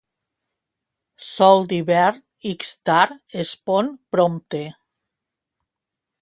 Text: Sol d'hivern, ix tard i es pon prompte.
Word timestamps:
Sol 1.25 1.67
d'hivern, 1.73 2.23
ix 2.53 2.71
tard 2.91 3.13
i 3.19 3.45
es 3.45 3.53
pon 3.69 3.93
prompte. 4.17 4.63